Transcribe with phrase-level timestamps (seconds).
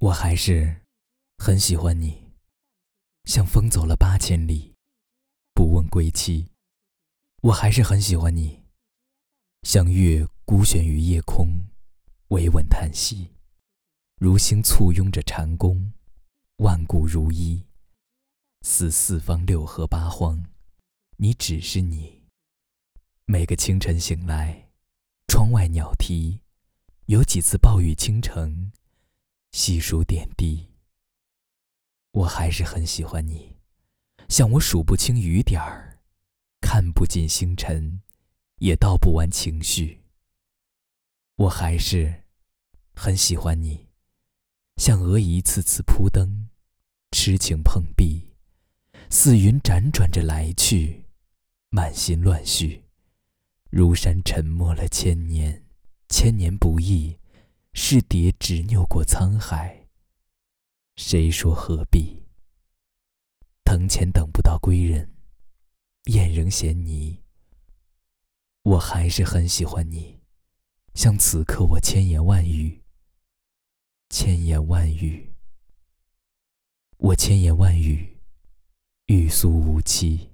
[0.00, 0.82] 我还是
[1.38, 2.30] 很喜欢你，
[3.24, 4.76] 像风走了八千里，
[5.52, 6.52] 不问归期。
[7.42, 8.62] 我还是很喜欢你，
[9.64, 11.48] 像月孤悬于夜空，
[12.28, 13.34] 唯闻叹息。
[14.20, 15.92] 如星簇拥着禅宫，
[16.58, 17.66] 万古如一。
[18.62, 20.44] 似四方六合八荒，
[21.16, 22.22] 你只是你。
[23.24, 24.68] 每个清晨醒来，
[25.26, 26.40] 窗外鸟啼，
[27.06, 28.70] 有几次暴雨倾城。
[29.50, 30.68] 细数点滴，
[32.12, 33.56] 我还是很喜欢你，
[34.28, 35.98] 像我数不清雨点儿，
[36.60, 38.02] 看不尽星辰，
[38.58, 40.02] 也道不完情绪。
[41.36, 42.24] 我还是
[42.94, 43.88] 很喜欢你，
[44.76, 46.48] 像鹅一次次扑灯，
[47.12, 48.34] 痴情碰壁，
[49.08, 51.06] 似云辗转着来去，
[51.70, 52.82] 满心乱絮，
[53.70, 55.64] 如山沉默了千年，
[56.08, 57.16] 千年不易。
[57.80, 59.86] 是蝶执拗过沧海，
[60.96, 62.24] 谁说何必？
[63.64, 65.14] 藤前等不到归人，
[66.06, 67.22] 燕仍衔泥。
[68.62, 70.20] 我还是很喜欢你，
[70.94, 72.82] 像此刻我千言万语，
[74.10, 75.32] 千言万语，
[76.96, 78.18] 我千言万语，
[79.06, 80.32] 欲诉无期。